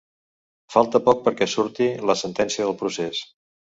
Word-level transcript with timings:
Falta 0.75 1.03
poc 1.09 1.21
perquè 1.29 1.51
surti 1.53 1.91
la 2.11 2.19
sentència 2.25 2.69
del 2.71 2.79
procés 2.85 3.27